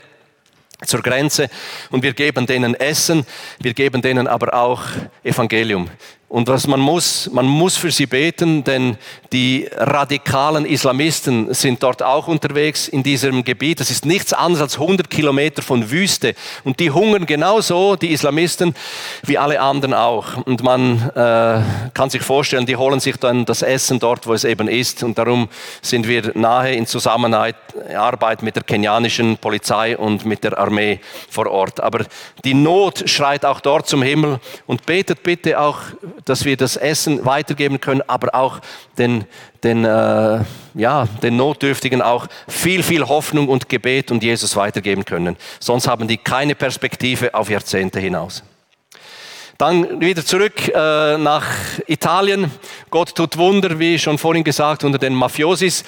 [0.85, 1.49] zur Grenze
[1.91, 3.27] und wir geben denen Essen,
[3.59, 4.83] wir geben denen aber auch
[5.25, 5.89] Evangelium.
[6.31, 8.99] Und was man muss, man muss für sie beten, denn
[9.33, 13.81] die radikalen Islamisten sind dort auch unterwegs in diesem Gebiet.
[13.81, 16.35] Das ist nichts anderes als 100 Kilometer von Wüste.
[16.65, 18.75] Und die hungern genauso, die Islamisten,
[19.23, 20.37] wie alle anderen auch.
[20.45, 21.63] Und man äh,
[21.95, 25.03] kann sich vorstellen, die holen sich dann das Essen dort, wo es eben ist.
[25.03, 25.49] Und darum
[25.81, 31.81] sind wir nahe in Zusammenarbeit mit der kenianischen Polizei und mit der Armee vor Ort.
[31.81, 32.05] Aber
[32.45, 34.41] die Not schreit auch dort zum Himmel.
[34.67, 35.79] Und betet bitte auch
[36.25, 38.61] dass wir das Essen weitergeben können, aber auch
[38.99, 39.25] den,
[39.63, 40.41] den, äh,
[40.75, 45.37] ja, den Notdürftigen auch viel, viel Hoffnung und Gebet und Jesus weitergeben können.
[45.61, 48.43] Sonst haben die keine Perspektive auf Jahrzehnte hinaus.
[49.59, 51.45] Dann wieder zurück äh, nach
[51.89, 52.49] Italien.
[52.91, 55.83] Gott tut Wunder, wie schon vorhin gesagt, unter den Mafiosis.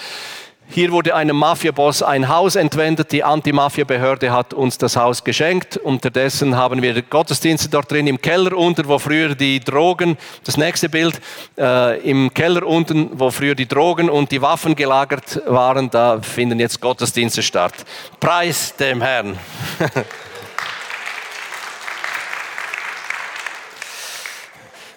[0.72, 3.10] Hier wurde einem Mafiaboss ein Haus entwendet.
[3.10, 5.76] Die Anti-Mafia-Behörde hat uns das Haus geschenkt.
[5.76, 10.88] Unterdessen haben wir Gottesdienste dort drin im Keller unten, wo früher die Drogen, das nächste
[10.88, 11.20] Bild,
[11.58, 16.60] äh, im Keller unten, wo früher die Drogen und die Waffen gelagert waren, da finden
[16.60, 17.74] jetzt Gottesdienste statt.
[18.20, 19.36] Preis dem Herrn.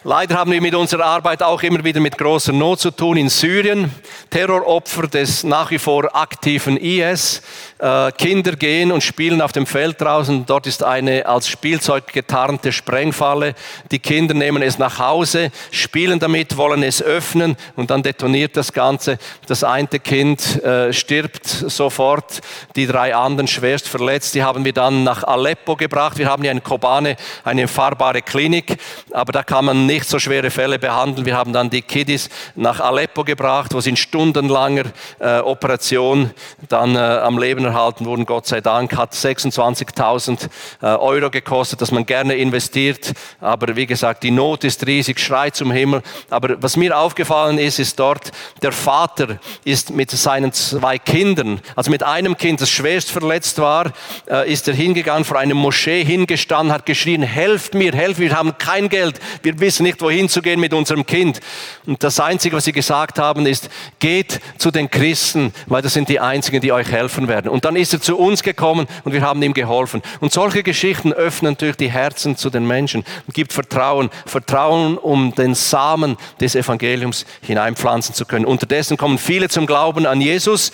[0.06, 3.30] Leider haben wir mit unserer Arbeit auch immer wieder mit großer Not zu tun in
[3.30, 3.90] Syrien.
[4.30, 7.42] Terroropfer des nach wie vor aktiven IS.
[7.80, 10.46] Äh, Kinder gehen und spielen auf dem Feld draußen.
[10.46, 13.56] Dort ist eine als Spielzeug getarnte Sprengfalle.
[13.92, 18.74] Die Kinder nehmen es nach Hause, spielen damit, wollen es öffnen und dann detoniert das
[18.74, 19.18] Ganze.
[19.48, 22.42] Das eine Kind äh, stirbt sofort,
[22.76, 24.36] die drei anderen schwerst verletzt.
[24.36, 26.18] Die haben wir dann nach Aleppo gebracht.
[26.18, 28.78] Wir haben hier in Kobane eine fahrbare Klinik,
[29.14, 31.26] aber da kann man nicht so schwere Fälle behandeln.
[31.26, 34.86] Wir haben dann die Kiddies nach Aleppo gebracht, wo sie in stundenlanger
[35.20, 36.32] äh, Operation
[36.68, 38.26] dann äh, am Leben erhalten wurden.
[38.26, 40.50] Gott sei Dank hat 26.000
[40.82, 43.14] äh, Euro gekostet, dass man gerne investiert.
[43.40, 46.02] Aber wie gesagt, die Not ist riesig, schreit zum Himmel.
[46.30, 51.92] Aber was mir aufgefallen ist, ist dort, der Vater ist mit seinen zwei Kindern, also
[51.92, 53.94] mit einem Kind, das schwerst verletzt war,
[54.30, 58.38] äh, ist er hingegangen, vor einer Moschee hingestanden, hat geschrien, helft mir, helft mir, wir
[58.38, 61.40] haben kein Geld, wir wissen wussten nicht, wohin zu gehen mit unserem Kind.
[61.86, 63.70] Und das Einzige, was sie gesagt haben, ist,
[64.00, 67.50] geht zu den Christen, weil das sind die Einzigen, die euch helfen werden.
[67.50, 70.02] Und dann ist er zu uns gekommen und wir haben ihm geholfen.
[70.22, 74.10] Und solche Geschichten öffnen natürlich die Herzen zu den Menschen und gibt Vertrauen.
[74.26, 78.46] Vertrauen, um den Samen des Evangeliums hineinpflanzen zu können.
[78.46, 80.72] Unterdessen kommen viele zum Glauben an Jesus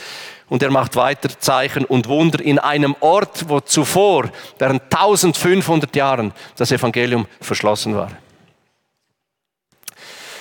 [0.49, 6.33] und er macht weiter Zeichen und Wunder in einem Ort, wo zuvor während 1500 Jahren
[6.55, 8.11] das Evangelium verschlossen war.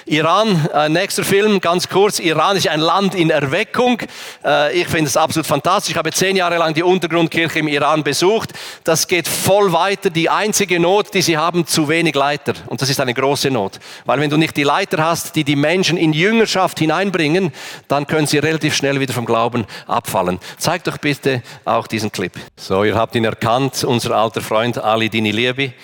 [0.08, 2.18] Iran, äh, nächster Film, ganz kurz.
[2.18, 4.00] Iran ist ein Land in Erweckung.
[4.42, 5.92] Äh, ich finde es absolut fantastisch.
[5.92, 8.52] Ich habe zehn Jahre lang die Untergrundkirche im Iran besucht.
[8.84, 10.08] Das geht voll weiter.
[10.08, 12.54] Die einzige Not, die sie haben, zu wenig Leiter.
[12.66, 13.80] Und das ist eine große Not.
[14.06, 17.52] Weil wenn du nicht die Leiter hast, die die Menschen in Jüngerschaft hineinbringen,
[17.86, 20.38] dann können sie relativ schnell wieder vom Glauben abfallen.
[20.56, 22.32] Zeigt doch bitte auch diesen Clip.
[22.56, 25.74] So, ihr habt ihn erkannt, unser alter Freund Ali Dini Liebi.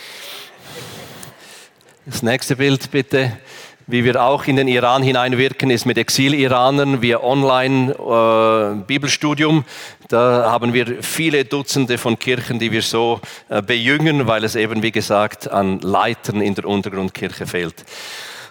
[2.07, 3.37] Das nächste Bild bitte.
[3.87, 9.59] Wie wir auch in den Iran hineinwirken, ist mit Exil-Iranern via Online-Bibelstudium.
[9.59, 9.65] Äh,
[10.09, 13.21] da haben wir viele Dutzende von Kirchen, die wir so
[13.51, 17.85] äh, bejüngen, weil es eben, wie gesagt, an Leitern in der Untergrundkirche fehlt.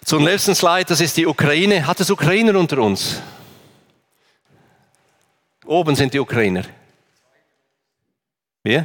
[0.05, 1.87] Zum letzten Slide, das ist die Ukraine.
[1.87, 3.19] Hat es Ukrainer unter uns?
[5.65, 6.61] Oben sind die Ukrainer.
[8.61, 8.83] Wie?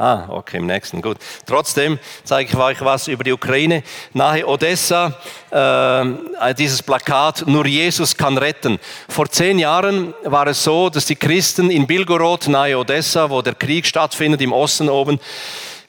[0.00, 1.18] Ah, okay, im nächsten, gut.
[1.44, 3.82] Trotzdem zeige ich euch was über die Ukraine.
[4.14, 5.12] Nahe Odessa,
[5.50, 8.78] äh, dieses Plakat, nur Jesus kann retten.
[9.10, 13.54] Vor zehn Jahren war es so, dass die Christen in Bilgorod, nahe Odessa, wo der
[13.54, 15.20] Krieg stattfindet, im Osten oben,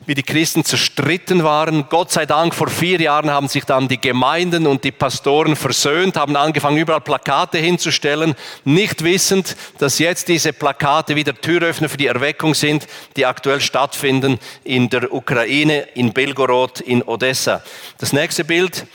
[0.05, 1.85] wie die Christen zerstritten waren.
[1.89, 6.17] Gott sei Dank, vor vier Jahren haben sich dann die Gemeinden und die Pastoren versöhnt,
[6.17, 12.07] haben angefangen, überall Plakate hinzustellen, nicht wissend, dass jetzt diese Plakate wieder Türöffner für die
[12.07, 17.63] Erweckung sind, die aktuell stattfinden in der Ukraine, in Belgorod, in Odessa.
[17.99, 18.85] Das nächste Bild.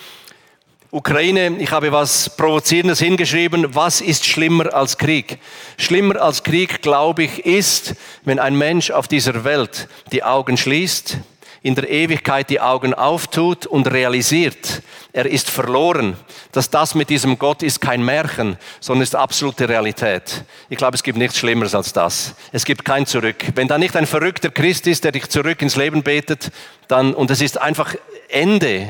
[0.92, 3.74] Ukraine, ich habe was Provozierendes hingeschrieben.
[3.74, 5.38] Was ist schlimmer als Krieg?
[5.78, 11.18] Schlimmer als Krieg, glaube ich, ist, wenn ein Mensch auf dieser Welt die Augen schließt,
[11.62, 16.16] in der Ewigkeit die Augen auftut und realisiert, er ist verloren,
[16.52, 20.44] dass das mit diesem Gott ist kein Märchen, sondern ist absolute Realität.
[20.68, 22.36] Ich glaube, es gibt nichts Schlimmeres als das.
[22.52, 23.44] Es gibt kein Zurück.
[23.56, 26.52] Wenn da nicht ein verrückter Christ ist, der dich zurück ins Leben betet,
[26.86, 27.96] dann, und es ist einfach
[28.28, 28.88] Ende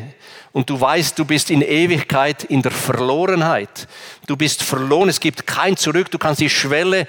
[0.57, 3.87] und du weißt, du bist in Ewigkeit in der Verlorenheit.
[4.27, 7.07] Du bist verloren, es gibt kein Zurück, du kannst die Schwelle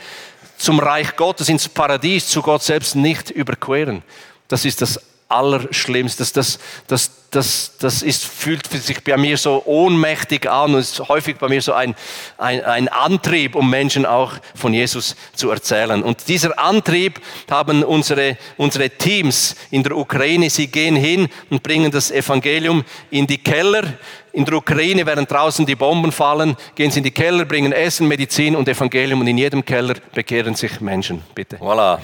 [0.57, 4.03] zum Reich Gottes, ins Paradies, zu Gott selbst nicht überqueren.
[4.49, 6.19] Das ist das Allerschlimmste.
[6.19, 11.07] Das, das, das, das, das ist, fühlt sich bei mir so ohnmächtig an und ist
[11.09, 11.95] häufig bei mir so ein,
[12.37, 16.01] ein, ein Antrieb, um Menschen auch von Jesus zu erzählen.
[16.03, 20.49] Und dieser Antrieb haben unsere, unsere Teams in der Ukraine.
[20.49, 23.83] Sie gehen hin und bringen das Evangelium in die Keller.
[24.31, 28.07] In der Ukraine, während draußen die Bomben fallen, gehen sie in die Keller, bringen Essen,
[28.07, 31.23] Medizin und Evangelium und in jedem Keller bekehren sich Menschen.
[31.33, 31.57] Bitte.
[31.57, 31.99] Voilà.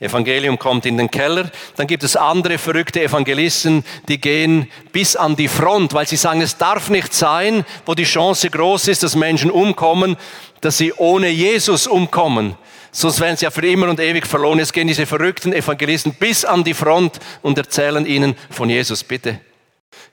[0.00, 1.50] Evangelium kommt in den Keller.
[1.76, 6.40] Dann gibt es andere verrückte Evangelisten, die gehen bis an die Front, weil sie sagen,
[6.40, 10.16] es darf nicht sein, wo die Chance groß ist, dass Menschen umkommen,
[10.60, 12.56] dass sie ohne Jesus umkommen.
[12.92, 14.58] Sonst werden sie ja für immer und ewig verloren.
[14.58, 19.04] Jetzt gehen diese verrückten Evangelisten bis an die Front und erzählen ihnen von Jesus.
[19.04, 19.40] Bitte.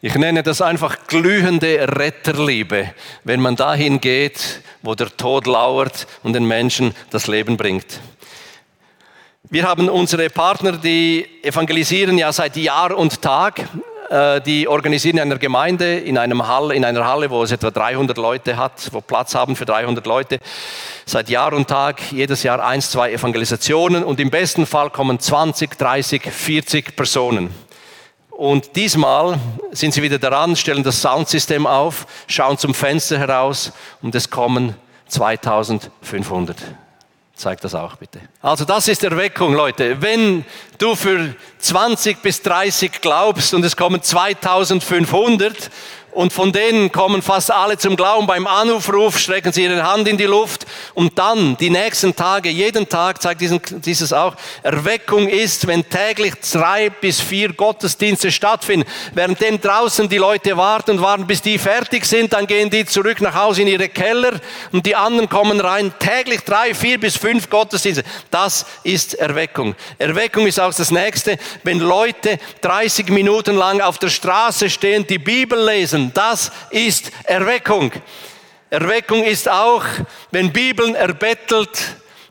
[0.01, 2.93] Ich nenne das einfach glühende Retterliebe,
[3.23, 8.01] wenn man dahin geht, wo der Tod lauert und den Menschen das Leben bringt.
[9.55, 13.69] Wir haben unsere Partner, die evangelisieren ja seit Jahr und Tag.
[14.09, 17.71] Äh, die organisieren in einer Gemeinde, in, einem Hall, in einer Halle, wo es etwa
[17.71, 20.39] 300 Leute hat, wo Platz haben für 300 Leute.
[21.05, 25.77] Seit Jahr und Tag, jedes Jahr eins, zwei Evangelisationen und im besten Fall kommen 20,
[25.77, 27.49] 30, 40 Personen.
[28.31, 29.39] Und diesmal
[29.71, 34.75] sind sie wieder daran, stellen das Soundsystem auf, schauen zum Fenster heraus und es kommen
[35.07, 36.57] 2500.
[37.35, 38.21] Zeig das auch bitte.
[38.41, 40.01] Also das ist Erweckung, Leute.
[40.01, 40.45] Wenn
[40.77, 45.69] du für 20 bis 30 glaubst und es kommen 2500
[46.15, 48.25] und von denen kommen fast alle zum Glauben.
[48.25, 52.87] Beim Anrufruf strecken sie ihre Hand in die Luft und dann die nächsten Tage, jeden
[52.87, 58.87] Tag zeigt diesen, dieses auch, Erweckung ist, wenn täglich drei bis vier Gottesdienste stattfinden.
[59.13, 63.19] Währenddem draußen die Leute warten und warten, bis die fertig sind, dann gehen die zurück
[63.19, 64.39] nach Hause in ihre Keller
[64.71, 65.93] und die anderen kommen rein.
[65.99, 68.05] Täglich drei, vier bis fünf Gottesdienste.
[68.31, 69.75] Das ist Erweckung.
[69.97, 75.19] Erweckung ist auch das Nächste, wenn Leute 30 Minuten lang auf der Straße stehen, die
[75.19, 77.91] Bibel lesen, das ist Erweckung.
[78.69, 79.83] Erweckung ist auch,
[80.31, 81.69] wenn Bibeln erbettelt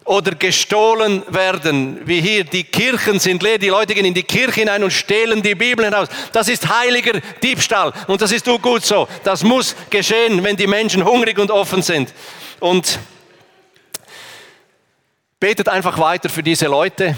[0.05, 4.61] oder gestohlen werden, wie hier, die Kirchen sind leer, die Leute gehen in die Kirche
[4.61, 6.09] hinein und stehlen die Bibel hinaus.
[6.33, 9.09] Das ist heiliger Diebstahl und das ist gut so.
[9.23, 12.13] Das muss geschehen, wenn die Menschen hungrig und offen sind.
[12.61, 12.99] Und
[15.41, 17.17] betet einfach weiter für diese Leute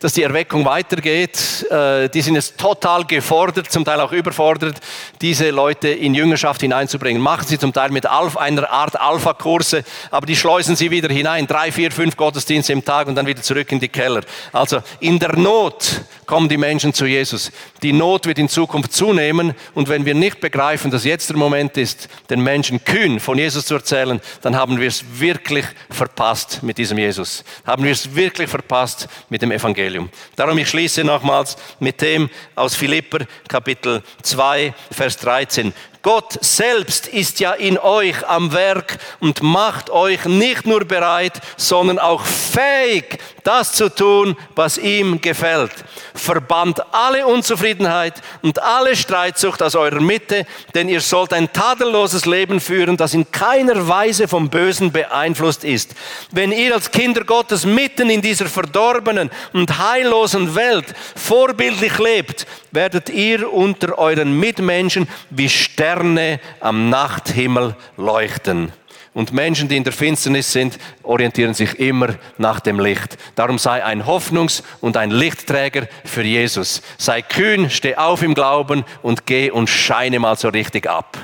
[0.00, 1.66] dass die Erweckung weitergeht.
[1.70, 4.76] Äh, die sind jetzt total gefordert, zum Teil auch überfordert,
[5.20, 7.22] diese Leute in Jüngerschaft hineinzubringen.
[7.22, 11.46] Machen sie zum Teil mit einer Art Alpha-Kurse, aber die schleusen sie wieder hinein.
[11.46, 14.22] Drei, vier, fünf Gottesdienste im Tag und dann wieder zurück in die Keller.
[14.52, 17.50] Also in der Not kommen die Menschen zu Jesus.
[17.82, 21.76] Die Not wird in Zukunft zunehmen und wenn wir nicht begreifen, dass jetzt der Moment
[21.76, 26.78] ist, den Menschen kühn von Jesus zu erzählen, dann haben wir es wirklich verpasst mit
[26.78, 27.42] diesem Jesus.
[27.66, 30.08] Haben wir es wirklich verpasst mit dem Evangelium.
[30.36, 35.72] Darum ich schließe nochmals mit dem aus Philipper Kapitel 2, Vers 13.
[36.02, 41.98] Gott selbst ist ja in euch am Werk und macht euch nicht nur bereit, sondern
[41.98, 45.72] auch fähig, das zu tun, was ihm gefällt.
[46.14, 52.60] Verbannt alle Unzufriedenheit und alle Streitsucht aus eurer Mitte, denn ihr sollt ein tadelloses Leben
[52.60, 55.94] führen, das in keiner Weise vom Bösen beeinflusst ist.
[56.30, 63.08] Wenn ihr als Kinder Gottes mitten in dieser verdorbenen und heillosen Welt vorbildlich lebt, werdet
[63.08, 68.72] ihr unter euren Mitmenschen wie Sterne am Nachthimmel leuchten.
[69.12, 73.18] Und Menschen, die in der Finsternis sind, orientieren sich immer nach dem Licht.
[73.34, 76.80] Darum sei ein Hoffnungs- und ein Lichtträger für Jesus.
[76.96, 81.18] Sei kühn, steh auf im Glauben und geh und scheine mal so richtig ab.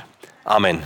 [0.44, 0.82] Amen.